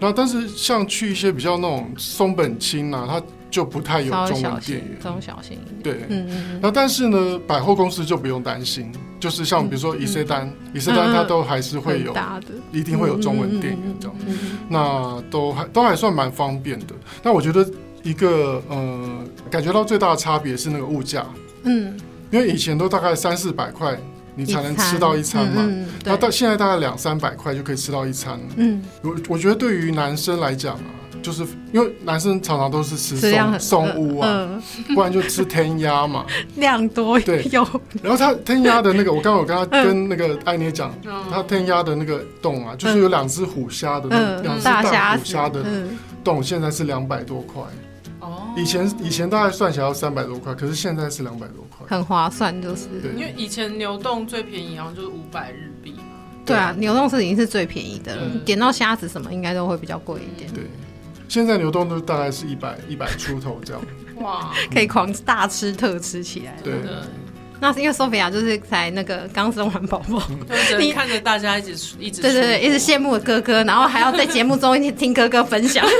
[0.00, 5.96] 然后，但是像去一些比较那种松本清啊，它就不太有中文店员，中小型一点。
[5.96, 6.60] 对，嗯嗯。
[6.60, 8.90] 那但是呢，百货公司就不用担心，
[9.24, 12.14] 就是像比如说伊塞丹，伊塞丹它都还是会有，
[12.70, 14.14] 一定会有中文电影这样。
[14.68, 16.94] 那都还都还算蛮方便的。
[17.22, 17.66] 那我觉得
[18.02, 21.24] 一个呃，感觉到最大的差别是那个物价，
[21.62, 21.98] 嗯。
[22.30, 23.96] 因为以前都大概三四百块，
[24.34, 25.62] 你才能吃到一餐嘛。
[26.04, 28.38] 然后到现在大概两三百块就可以吃到一餐。
[28.56, 30.84] 嗯，我我觉得对于男生来讲啊，
[31.24, 34.62] 就是因为男生常常都是吃松松屋啊，
[34.94, 37.66] 不然就吃天鸭嘛， 量多对有。
[38.02, 40.94] 然后他天鸭的那个，我刚刚有跟他跟那个艾妮讲，
[41.30, 45.64] 他天鸭的那个洞啊，就是有两只虎虾的那两只大虎虾的
[46.22, 47.62] 洞，现在是两百多块。
[48.56, 52.84] 以前以前大概算起来要三百多块，可是现在是两百多块，很划算，就是。
[53.16, 56.04] 因为以前牛洞最便宜好像就是五百日币嘛。
[56.46, 60.48] 对啊，牛洞是已经是最便宜的了，点到虾子什么应该都会比较贵一点。
[60.52, 60.64] 对，
[61.28, 63.82] 现在牛顿都大概是一百一百出头这样。
[64.16, 66.56] 哇，可以狂大吃特吃起来。
[66.62, 66.74] 对。
[67.60, 70.22] 那是因为 Sophia 就是才那个刚生完宝宝，
[70.78, 75.84] 你看着大家一直一直对对对，一直羡慕哥哥，然后还要在节目中一直听哥哥分享。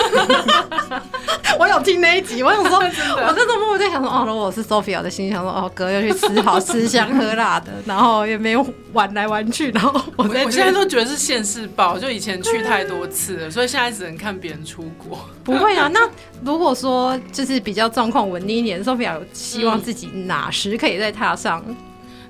[1.56, 15.24] 我有听那一集，我想说， 我那时候我在想说，哦，如果我是 Sophia 的心想说，哦，哥要去吃好吃香喝辣的，然后也没有玩来玩去，然后我我现在都觉得是现世报，就以前去太多次了，所以现在只能看别人出国。
[15.44, 16.00] 不会啊，那
[16.42, 21.62] 如果说就是比较状况稳定一点，Sophia 有希望自己哪时可以在踏上？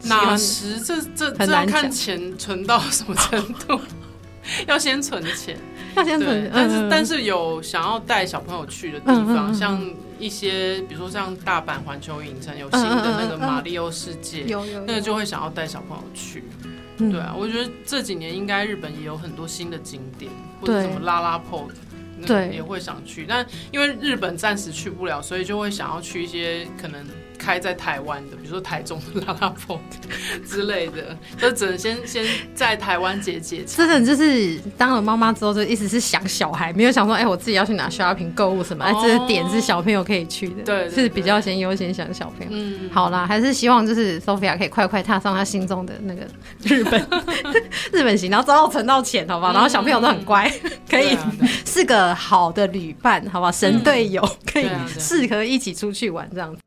[0.03, 0.81] 哪时？
[0.85, 3.81] 这这这要看钱存到什么程度，
[4.67, 5.57] 要先存钱，
[5.97, 6.51] 要先存。
[6.53, 9.81] 但是但是有想要带小朋友去的地方，像
[10.19, 16.45] 一些比如说像大阪环球影城有新的那个马里奥世界，有有那个就会想要带小朋友去。
[16.99, 21.65] 对啊，我觉得这几年应该日本也有很多新的景点，或者什么拉拉 PO，
[22.27, 23.25] 对，也会想去。
[23.29, 27.05] 但因为日本暂时去不了，所以就会想要去一些可能。
[27.37, 29.79] 开在台湾的，比如说台中的拉拉风
[30.49, 32.25] 之类的，就只能先 先
[32.55, 33.63] 在台湾解解。
[33.67, 42.53] 真的就是当了妈妈之后，就一直是想小孩，没有想说，哎，我自己要去拿 shopping 购物什么，哎，这个点是小朋友可以去的，对，是比较先优先想小朋友。
[42.53, 46.23] 嗯，好啦，还是希望就是 Sophia 可以快快踏上她心中的那个
[46.63, 47.07] 日本
[47.93, 49.53] 日本行，然后找到存到钱，好不好？
[49.53, 50.51] 然后小朋友都很乖，
[50.89, 51.19] 可以
[51.67, 53.53] 是 个好的旅伴，好不好？
[53.53, 56.61] 神队友可以适合一起出去玩这样子。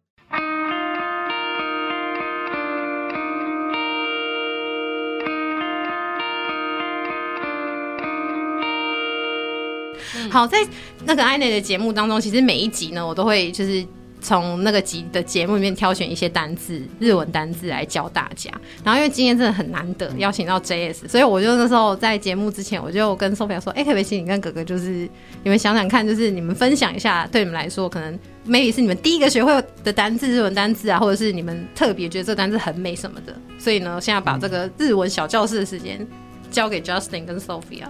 [10.29, 10.57] 好，在
[11.05, 13.85] 那个艾内的节目当中，其实每一集呢，我都会就是
[14.19, 18.51] 从那个集的节目里面挑选一些单字，日文单字来教大家。
[18.83, 25.07] 然后因为今天真的很难得邀请到 JS，所以我就那时候在节目之前，我就跟 Sophia 说：“哎，可不可以请你跟哥哥，就是
[25.43, 33.35] 你们想想看，就是你们分享一下，对你们来说，可能 maybe 是你们第一个学会的单字，日文单字啊，或者是你们特别觉得这个单字很美什么的。
[33.59, 36.05] 所以呢，现在把这个日文小教室的时间
[36.49, 37.85] 交给 Justin 跟 Sophia。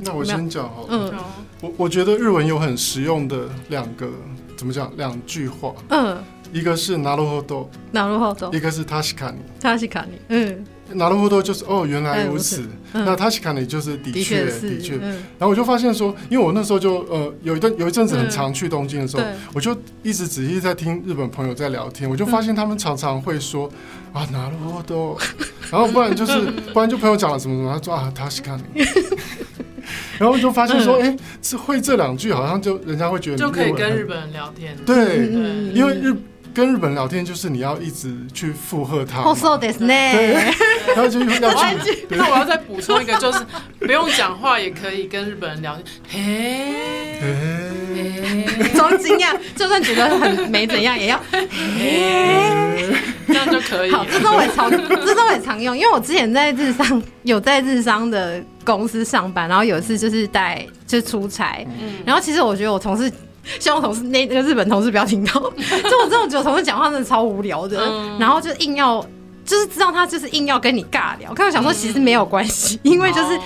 [0.00, 1.14] 那我先讲好了。
[1.60, 4.10] 我我觉得日文有很实用的两个，
[4.62, 4.92] 怎么讲？
[4.96, 5.74] 两句话。
[5.88, 6.16] 嗯。
[6.52, 8.54] 一个是拿罗后多，拿罗后多。
[8.54, 10.12] 一个是塔西卡尼，塔西卡尼。
[10.28, 10.64] 嗯。
[10.92, 12.62] 拿罗后多就是哦，原来如此。
[12.92, 14.96] 那塔西卡尼就是的确，的确。
[14.98, 23.68] 然后我就发现说，因为我那时候就呃有一段有一阵子很常去东京的时候，我就一直仔细在听日本朋友在聊天，我就发现他们常常会说
[24.12, 25.18] 啊拿罗后多，
[25.72, 26.38] 然后不然就是
[26.72, 28.62] 不然就朋友讲了什么什么，他说啊塔西卡尼。
[30.18, 34.76] 然后就发现说，哎，这会这两句，好像就人家会觉得就可以跟日本人聊天。
[34.84, 35.26] 对，
[35.74, 36.14] 因为日
[36.54, 39.22] 跟日本人聊天，就是你要一直去附和他。
[40.14, 40.34] 对，
[40.94, 42.06] 然后就要去。
[42.10, 43.38] 那我要再补充一个，就是
[43.78, 46.24] 不用讲话也可以跟日本人聊天。
[46.24, 47.20] 嘿，
[48.74, 52.94] 装惊讶，就算觉得很没怎样，也要嘿，
[53.28, 53.90] 这样就可以。
[53.90, 58.42] 好，这招我也常，这招我也常用，因为我之前在日商有在日商的。
[58.64, 61.66] 公司上班，然后有一次就是带就出差，
[62.06, 63.12] 然后其实我觉得我同事，
[63.58, 69.04] 希望同事那那个日本同事不要听到， 就我这种觉得同事讲话真的超无聊的，然后就硬要
[69.44, 73.36] 就是知道他就是硬要跟你尬聊，可我想说其实没有关系，因为就是。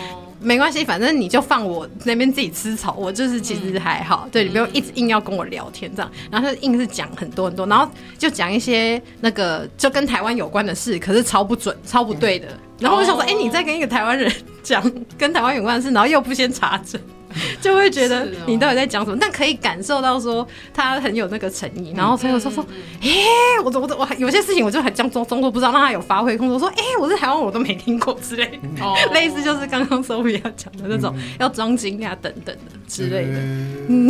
[0.46, 4.28] 没关系，反正你就放我那边自己吃草，我就是其实还好。
[4.30, 12.46] 对你不用一直硬要跟我聊天这样，然后他硬是讲很多很多，然后就讲一些那个就跟台湾有关的事，可是超不准、超不对的。
[12.78, 14.32] 然后我就想说，哎，你在跟一个台湾人
[14.62, 14.80] 讲
[15.18, 17.00] 跟台湾有关的事，然后又不先查证。
[17.60, 22.64] 就会觉得你到底在讲什么，但可以感受到说他很有那个诚意，然后朋友说说，
[23.02, 23.08] 哎，
[23.64, 26.58] 我我我有些事情我就很装装装作不知道，让他有发挥空间。
[26.58, 28.58] 说，哎，我在台湾我都没听过之类，
[29.12, 33.38] 类似就是刚刚 Sophia 讲的那种要装惊讶等等的之类的。
[33.88, 34.08] 嗯，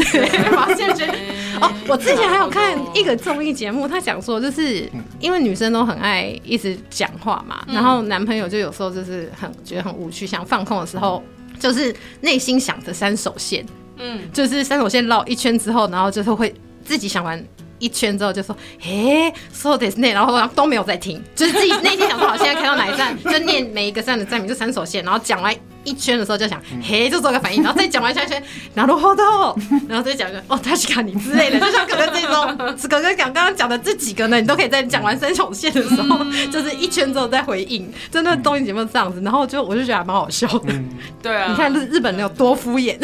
[0.53, 1.12] 发现觉得
[1.61, 4.89] 哦，我之前还有看一个综艺节目，他讲说就是
[5.21, 11.23] 因为女生都很爱一直讲话嘛，然后男朋友就有时候就是很觉得很无趣，想放空的时候。
[11.59, 13.64] 就是内心想着三手线，
[13.99, 17.42] 嗯，就是三手线绕一圈之后，然后就是会自己想完
[17.79, 25.55] 一圈之后就说，哎，so this 那，然后都没有在听，就是自己内心想说好，现在开到哪一站，就念每一个站的站名，就三手线，然后讲完。
[25.87, 28.42] 一圈的时候就想，嘿，就做个反应，然后再讲完下一圈，
[28.75, 29.57] 然后后头，
[29.88, 32.57] 然后再讲个哦，他是卡你之类的，就像哥哥这种，
[32.88, 36.18] 哥哥讲刚刚讲的这几个呢，你都可以在讲完三条线的时候，
[36.51, 40.75] 就是一圈之后再回应，真的综艺节目这样子，然后就我就觉得还蛮好笑的，
[41.22, 42.96] 对啊，你看日日本人有多敷衍。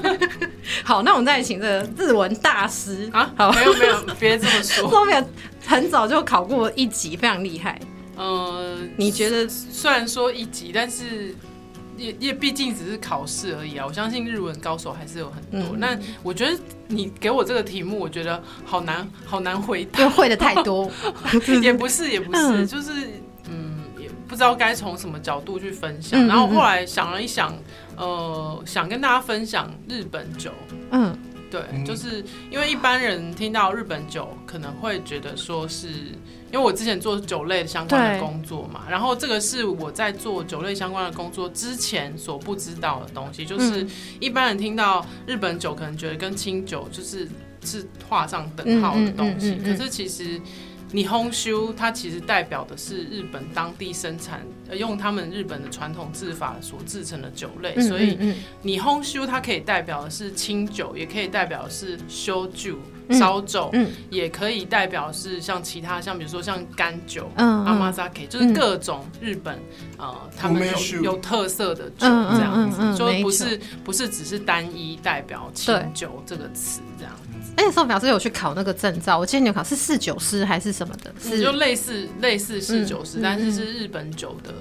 [0.84, 5.24] 好，那我们再请这个日文大师啊，好，没有没有，别这么说， 后面
[5.66, 7.80] 很早就考过一级，非常厉害。
[8.16, 9.48] 嗯，你觉得？
[9.48, 11.34] 虽然说一级，但是。
[12.00, 13.84] 也也毕竟只是考试而已啊！
[13.86, 15.76] 我相信日文高手还是有很多。
[15.76, 16.58] 那我觉得
[16.88, 20.08] 你给我这个题目，我觉得好难，好难回答。
[20.08, 20.90] 会的太多，
[21.62, 22.90] 也不是，也不是，就是
[23.50, 26.26] 嗯，也不知道该从什么角度去分享。
[26.26, 27.54] 然后后来想了一想，
[27.96, 30.50] 呃，想跟大家分享日本酒。
[30.92, 31.14] 嗯，
[31.50, 35.88] 对，就是因为一般人听到日本酒，可能会觉得说是。
[36.52, 43.86] 因为我之前做酒类相关的工作嘛，然后这个是我在做酒类相关的工作之前所不知道的东西，就是
[44.18, 47.28] 一般人听到日本酒可能觉得跟清酒就是
[47.64, 50.40] 是画上等号的东西，可是其实
[50.90, 54.40] 你烘修它其实代表的是日本当地生产，
[54.72, 58.18] 用他们日本的传统制法所制成的酒类，所以
[58.62, 62.76] 你烘修它可以代表的是清酒，也可以代表的是修酒。
[63.12, 69.58] 烧酒，嗯，也可以代表是像其他像比如说像干酒，嗯，阿玛扎 K，就是各种日本
[69.98, 76.80] 呃他们有有特色的酒这样子，就不是不是只是单一代表清酒这个词。
[76.98, 77.12] 这样。
[77.56, 84.52] 哎，那时候表示有去考那个证照，我记得你有考是侍酒师还是什么的，是就类似类似侍酒师，但是是日本酒的。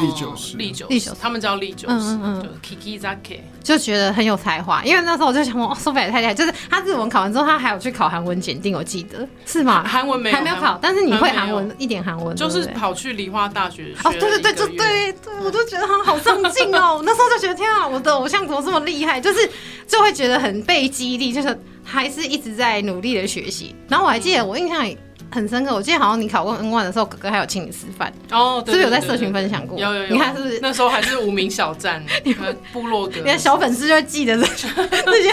[0.00, 4.84] 利酒师，利酒师，他们叫利酒师，就 Kiki Zaki，就觉得很有才华。
[4.84, 6.34] 因为那时候我就想，哦，苏菲也太厉害。
[6.34, 9.82] 就是他日文考完之后，他还有去考韩文检定，我记得是吗？
[9.86, 17.00] 韩文没还没有考，但是你会韩文一点韩文，就是跑去梨花大学哦，对对对，就对对，我就觉得他好上进哦。
[17.06, 19.18] 那时候就觉得天啊，我的偶像怎么这么厉害？
[19.20, 19.50] 就是
[19.86, 23.74] 就会觉得很被激励，就是还是一直在努力的学习。
[23.88, 24.98] 然后我还记得我印象里。
[25.30, 29.78] 很深刻，我记得好像你考过 N one 的时候，哥哥还有请你吃饭哦，是不是有在社群分享过？
[29.78, 34.46] 有有有，你看是不是那时候还是无名小站，你 们部落格，你的小粉丝就会记得这
[35.04, 35.30] 这些。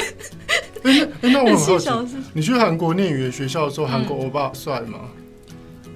[0.83, 1.89] 哎，那我很好奇，
[2.33, 4.99] 你去韩国念语言学校的时候，韩国欧巴帅吗？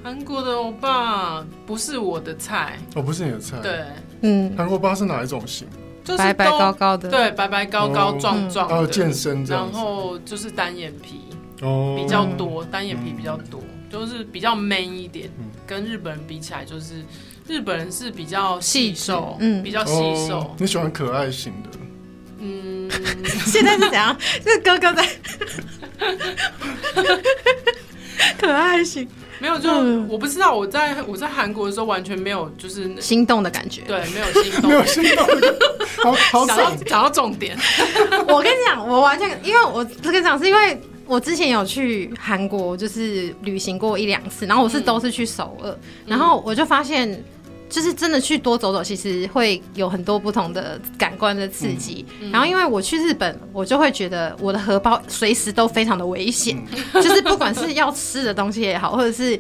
[0.02, 3.58] 韩国的欧巴不是我的菜，哦，不是你的菜。
[3.62, 3.82] 对，
[4.22, 5.68] 嗯，韩国欧巴是哪一种型？
[6.06, 11.20] 就是白白高高的，对，白白高高壮壮，还有健身这样，然后就是单眼皮
[11.62, 13.62] 哦比较多，单眼皮比较多。
[13.90, 15.30] 就是比较 man 一点，
[15.66, 17.04] 跟日本人比起来，就是
[17.48, 19.94] 日本人是比较细瘦，嗯，比较细
[20.28, 20.56] 瘦。
[20.60, 21.70] 你喜欢可爱型的？
[22.40, 22.90] 嗯，
[23.46, 24.16] 现在是怎样？
[24.46, 25.08] 就 是哥哥在
[28.38, 29.08] 可爱型，
[29.40, 29.72] 没有，就
[30.08, 30.56] 我不知道。
[30.56, 35.26] 我在我在韩国的时候，完全没有就是心动的感觉，对，没有心动，没有心动。
[36.04, 37.58] 好，好讲到讲到重点。
[38.28, 40.80] 我跟你讲，我完全因为我这个讲是因为。
[41.10, 47.22] 我之前有去韩国，就是旅行过一两次，然后我是都是去首尔，然后我就发现，
[47.68, 52.06] 就是真的去多走走，其实会有很多不同的感官的刺激。
[52.32, 56.56] 然后因为我去日本，我就会觉得我的荷包随时都非常的危险，
[56.94, 59.38] 就是不管是要吃的东西也好，或者是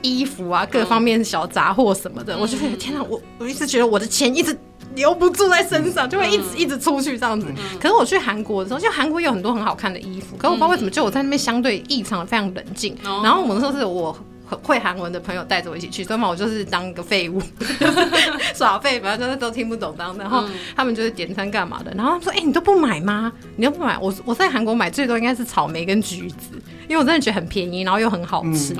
[0.00, 4.56] 衣服啊各方面小杂货什么的，我就觉得天哪，我我一直觉得我的钱一直。
[4.94, 7.46] 留不住在身上，就会一直一直出去这样子。
[7.80, 12.96] 可是我去韩国的时候，就韩国有很多很好看的衣服，可我不知道为什么，就我在那边相对异常非常冷静。
[13.22, 14.16] 然后我们说是我。
[14.58, 17.40] 会韩文的朋友带着我一起去，所以嘛，我就是当个废物，
[18.54, 20.16] 耍废，反正就是都听不懂当。
[20.18, 20.44] 然后
[20.76, 23.32] 他们就是点餐干嘛的，然后说：“哎，你都不买吗？
[23.56, 23.98] 你都不买？
[23.98, 26.50] 我我在韩国买最多应该是草莓跟橘子，
[26.88, 28.74] 因为我真的觉得很便宜，然后又很好吃。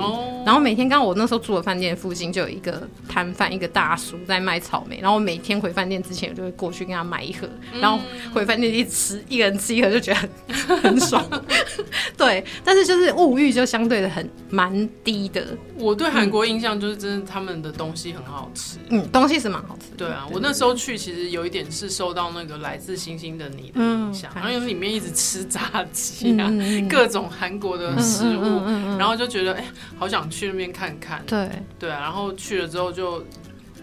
[0.44, 4.98] 然后每天，刚好我那时候住的饭店附近就有一个摊贩，一个大叔在卖草莓。
[5.00, 7.48] 然后我每天回饭店之前，我就会过去跟他买一盒，
[7.80, 7.98] 然后
[8.34, 10.28] 回饭店一吃，一个人吃一盒就觉得很
[10.76, 11.24] 很爽。
[12.16, 15.46] 对，但是就是物欲就相对的很蛮低的。
[15.76, 19.96] 我对韩国印象就是真的他们的东西很好吃，嗯，东西是蛮好吃。
[19.96, 26.50] 对啊，我那时候去其实有一点是受到那个来自星星的你的影响，然后里面一直吃炸鸡啊，
[26.88, 28.64] 各种韩国的食物，
[28.98, 29.64] 然后就觉得哎，
[29.98, 31.22] 好想去那边看看。
[31.26, 33.24] 对对啊，然后去了之后就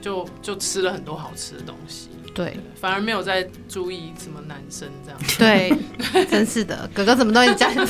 [0.01, 2.09] 就就吃了很多好吃的东西。
[2.39, 5.19] 对，反而没有在注意什么男生这样。
[5.37, 7.87] 对，真是的，哥哥怎么都这样？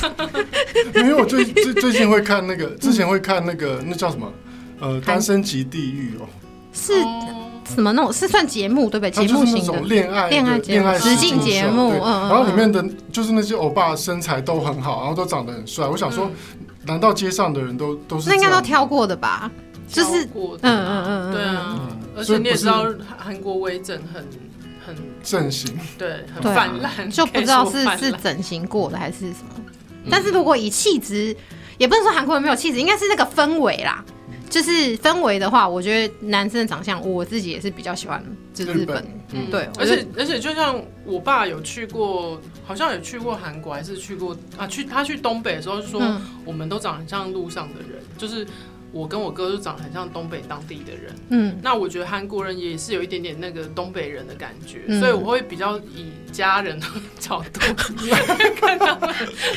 [0.96, 4.34] 因为我最最最近会看那个，之前会看那个，那叫什么？
[4.80, 6.26] 呃，单身级地狱哦。
[6.74, 6.94] 是
[7.76, 8.12] 什么那种？
[8.12, 9.12] 是算节目对不对？
[9.12, 11.92] 节目型的恋爱恋爱恋爱实境节目。
[12.04, 15.86] 嗯然后里面的就是那些欧巴身材都很好，然后都长得很帅。
[15.86, 16.32] 我想说，
[16.88, 18.28] 难道街上的人都都是？
[18.30, 19.52] 那应该都挑过的吧？
[19.90, 21.90] 就是嗯嗯嗯，对啊。
[22.16, 22.86] 而且你也知道，
[23.18, 24.26] 韩国微整很
[24.86, 29.64] 很整形，对，很泛滥，就不知道是是整形过的还是什么。
[30.10, 31.36] 但是如果以气质，
[31.78, 34.04] 也不能说韩国人没有气质，应该是那个氛围啦。
[34.50, 38.22] 就是氛围的话，我觉得男生的长相，我自己也是比较喜欢，
[38.54, 39.06] 就是日本。
[39.32, 44.66] 嗯对，而且而且就像我爸有去过，好像有去过韩国，还是去过啊？
[44.66, 46.02] 去他去东北的时候，就说
[46.44, 48.46] 我们都长得像路上的人，就是。
[48.92, 56.86] 我跟我哥就长得很像东北当地的人，嗯，那我觉得韩国人也是有一点点那个东北人的感觉，所以我会比较以家人的
[57.20, 57.60] 角度
[58.60, 59.10] 看他们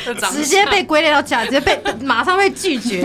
[0.05, 3.03] 的长相，直接被归类到家，直接被马上被拒绝，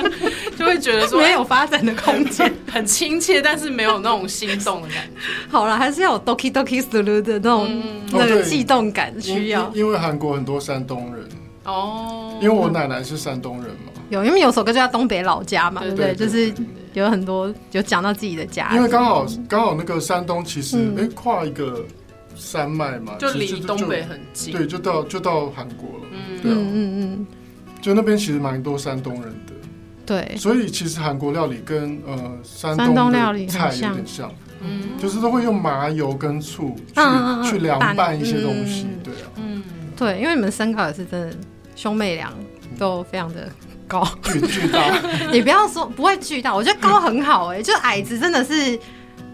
[0.58, 5.20] 就会觉得说没有发展的空间，很亲切，但是没有那种心动的感觉。
[5.50, 9.70] 好了，还是要有 doki doki sulu 的那种那个悸动感，需要。
[9.74, 11.26] 因为韩国很多山东人。
[11.64, 13.91] 哦，因为我奶奶是山东人嘛。
[14.12, 16.14] 有，因为有首歌叫《东北老家》嘛，对不对？
[16.14, 16.52] 就是
[16.92, 18.70] 有很多有讲到自己的家。
[18.74, 21.82] 因为刚好刚好那个山东其实哎跨一个
[22.36, 26.04] 山脉嘛，就离东北很近，对，就到就到韩国了。
[26.12, 26.40] 嗯。
[26.44, 27.26] 嗯嗯，
[27.80, 29.52] 就那边其实蛮多山东人的。
[30.04, 36.76] 对，所以其实韩国料理跟呃山东料理菜有点像，嗯，就是都会用麻油跟醋
[37.42, 39.62] 去去凉拌一些东西，对啊，嗯，
[39.96, 41.34] 对，因为你们身高也是真的
[41.74, 42.30] 兄妹俩。
[42.78, 43.46] 都非常的
[43.92, 44.82] 高，巨巨大。
[45.30, 48.78] 你不要说不会巨大，我觉得高很好哎，就矮子真的是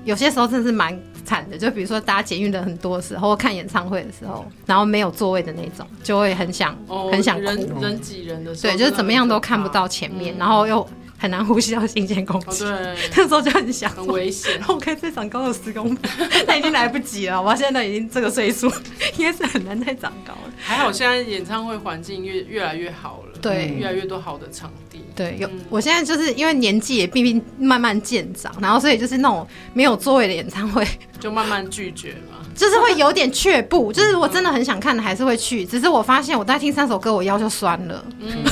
[0.04, 1.56] 有些时候真的是蛮惨的。
[1.56, 6.76] 就比如说搭捷运人很多的时候，看演唱会的时候，然后没有座位的那种，就会很想
[7.12, 7.44] 很想哭，
[7.80, 10.86] 人挤人的时候，对，就是怎么样都看不到前面，然后又。
[11.20, 14.52] 很难呼吸到新鲜空气，对 那时候就很想，很危险。
[14.68, 17.42] 我可以再长高个十公分， 那已经来不及了。
[17.42, 18.68] 我现在已经这个岁数，
[19.16, 20.52] 应该是很难再长高了。
[20.60, 25.04] 还好现在演唱会环境越越来越好了，对，越来越多好的场地。
[25.14, 25.48] 对，有。
[25.68, 30.86] 我现在就是因为年纪也毕竟慢慢渐长，然后所以就是那种没有座位的演唱会，
[31.18, 32.38] 就慢慢拒绝嘛。
[32.54, 35.64] 就是会有点却步， 就是我真的很想看的，还是会去。
[35.64, 38.04] 只是我发现我大概听三首歌，我腰就酸了。
[38.20, 38.44] 嗯，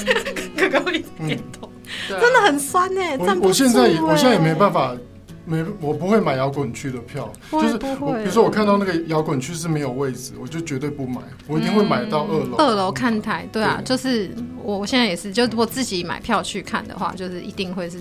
[0.56, 1.70] 哥哥会点头。
[2.08, 3.16] 真的很酸哎！
[3.18, 4.94] 我我现在也我现在也没办法，
[5.44, 12.56] 没我不会买摇滚区的票，就是我比如说我看到那个摇滚区是没有位置，我就绝对不买，我一定会买到二楼。
[12.56, 14.30] 二楼看台，对啊，就是
[14.62, 17.98] 我我现在也是，就我自己买票去看的话，就是一定会是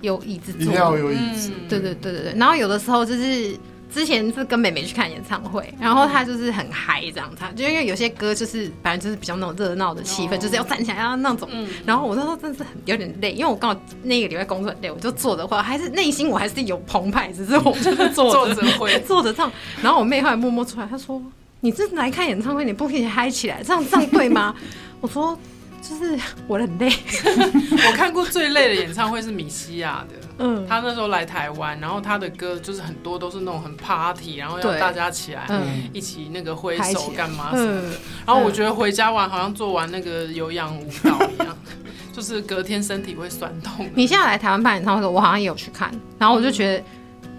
[0.00, 1.50] 有椅子坐，一定要有椅子。
[1.68, 3.56] 对对对对对，然后有的时候就是。
[3.92, 11.48] 之前是跟妹妹去看演唱会，然后她就是很嗨这样，唱就因为有些歌就是反正就是比较那种热闹的气氛，就是要站起来要那种。
[11.84, 19.50] 然后我那时候真的是很有点累，因为我刚好那个礼拜工作很累，我就坐的话还是内心我还是有澎湃，只是我就是坐着 会 坐着唱。
[19.82, 21.22] 然后我妹后来默默出来，她说
[21.60, 24.54] ：“你这来看演唱会，你不可以嗨起来，这样这样对吗？”
[25.00, 25.38] 我说。
[25.80, 26.88] 就是 我很累，
[27.88, 35.46] 我看过最累的演唱会是米西亚的，嗯，他那时候来台湾，然后他的歌就是很多都是那种很 party，然后要大家起来
[35.92, 37.88] 一起那个挥手干嘛什么的，
[38.26, 41.56] 然后我觉得回家玩好像做完那个有氧舞蹈一样，
[42.12, 43.88] 就是隔天身体会酸痛。
[43.94, 46.84] 你现在来台湾办演唱会的时候，我好像也有去看，然后我就觉得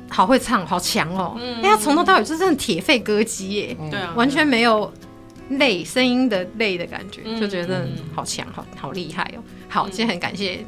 [0.09, 4.91] 好会唱，好强哦，哎，他从头到尾就是铁肺歌姬耶，对啊，完全没有。
[5.57, 9.43] 累声音的累的感觉，就觉得好强，好好厉害哦。
[9.67, 10.65] 好，今天很感谢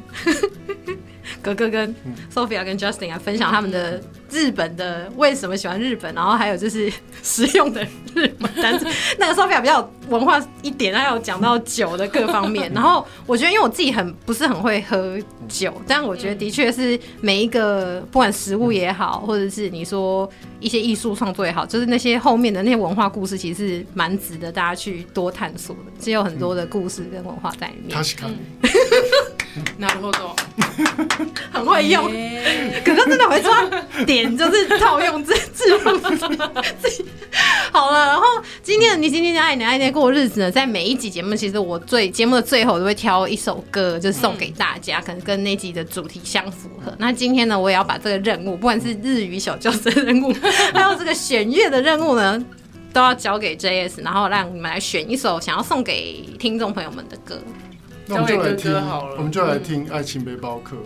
[1.42, 1.94] 格格跟
[2.32, 4.00] Sophia 跟 Justin 啊，分享他们的
[4.30, 7.82] 日本的为什么喜欢日本，然后还有就是 实用的
[8.14, 8.86] 日本单词。
[9.18, 12.70] 那个 Sophia 比较文化一点，还有讲到酒的各方面。
[12.74, 15.18] 然后我觉得，因为我自己很不是很会喝
[15.48, 20.28] 酒，但我觉得的确是每一个不管食物也好，或者是你说
[20.60, 26.04] 一些艺术创作也好，就是那些后面的那些文化故事，其实是蛮值得大家去多探索的。
[26.04, 27.96] 是有很多的故事跟文化在里面。
[29.78, 30.34] 拿后头，
[31.52, 32.04] 很会用，
[32.84, 33.64] 可是真的会抓
[34.04, 35.64] 点，就是套用自自
[36.80, 37.04] 自己。
[37.72, 38.24] 好了，然后
[38.62, 46.94] 今天的你今天爱你爱你过日子呢，在每一集节目，其实我最节目的最后都会挑一首歌，就送给大家，可能跟那集的主题相符合。
[46.98, 50.32] 那今天呢，我也要把这个任务，不管是日语小教师的任务，
[50.72, 52.44] 还有这个选乐的任务呢，
[52.92, 57.40] 都要交给 JS，然后让你们来选一首想要送给听众朋友们的歌。
[58.06, 58.72] 那我们就来听，
[59.16, 60.76] 我们就来听《爱情背包客》。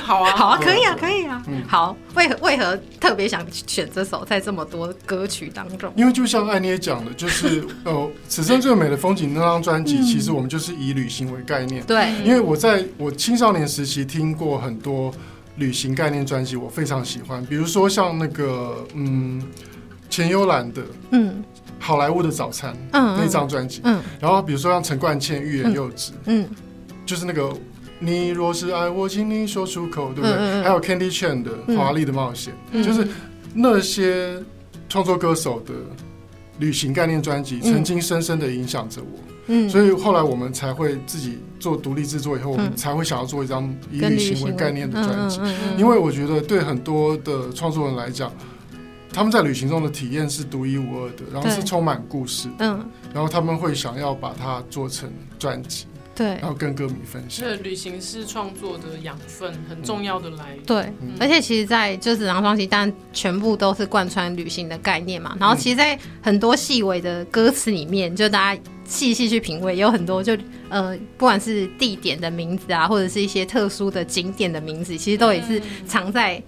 [0.00, 1.42] 好啊，好啊，可以啊，可以啊。
[1.48, 1.96] 嗯，好。
[2.14, 5.92] 为何为何特别想选这首，在这么多歌曲当中？
[5.96, 11.84] 因为就像艾妮讲的，就是 呃，此生最美的风景那张专辑，其实我们就是以旅行为概念。
[11.84, 12.12] 对。
[12.24, 15.12] 因为我在我青少年时期听过很多
[15.56, 17.44] 旅行概念专辑，我非常喜欢。
[17.46, 19.42] 比如说像那个嗯，
[20.08, 21.42] 钱幽兰的嗯。
[21.82, 26.46] 好莱坞的早餐，嗯，那张专辑，嗯，然后比如说像陈冠茜欲言又止，嗯，
[27.06, 27.50] 就是那个
[27.98, 30.62] 你若是爱我，请你说出口，对不对？
[30.62, 32.52] 还有 Candy Chan 的华丽的冒险，
[32.84, 33.08] 就是
[33.54, 34.36] 那些
[34.90, 35.72] 创作歌手的
[36.58, 45.40] 旅行概念专辑，曾经深深的影响着我，嗯，所以后来我们才会自己做独立制作，以后我们才会想要做一张以旅行为概念的专辑，
[45.78, 48.30] 因为我觉得对很多的创作人来讲。
[49.12, 57.48] 他们在旅行中的体验是独一无二的，然后是充满故事，嗯，然后他们会想要把它做成专辑，对，然后跟歌迷分享。
[57.48, 60.64] 是旅行是创作的养分，很重要的来源。
[60.64, 65.36] 对，而且其实，在就是张专辑，但全部都是贯穿旅行的概念嘛。
[65.40, 70.36] 然后，其实，在很多细微的歌词里面，就大家细细去品味，有很多就
[70.68, 76.40] 呃，不管是地点的名字啊，或者是一些特殊的景点的名字，其实都也是藏在。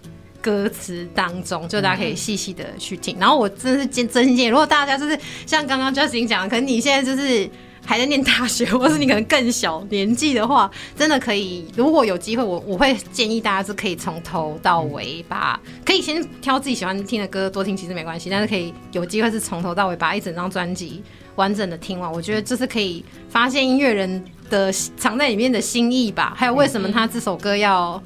[0.42, 3.16] 歌词当中，就大家可以细细的去听。
[3.18, 7.48] 然后我真是真真心建议，如果大家就是像刚刚 Justin 讲，可能你现在就是
[7.86, 11.64] 还在念大学，或是你可能更小年纪的话，真的可以。
[11.76, 18.28] 如果有机会，我我会建议大家是可以从头到尾把，可以先挑自己喜欢听的歌多听，其实没关系。
[18.28, 21.02] 但是可以有机会是从头到尾把一整张专辑
[21.36, 26.34] 完整的听完，我觉得这是可以发现音乐人的藏在里面的心意吧。
[26.36, 28.02] 还有为什么他这首歌要。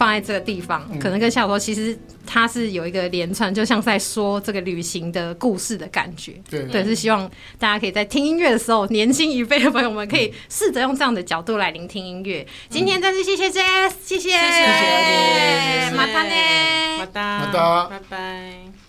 [0.00, 1.94] 放在这个地方，可能跟小说其实
[2.26, 6.32] 它是有一个连串，就像在说这个旅行的故事的感觉。
[6.48, 12.46] 对，对，是希望大家可以在听音乐的时候，年轻一辈的朋友们可以试着用这样的角度来聆听音乐。
[12.70, 18.79] 今天再次谢谢 Jess，谢谢，谢谢，马达呢，马达，马达，拜拜。